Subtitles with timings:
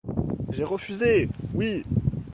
[0.49, 1.85] J'ai refusé, oui.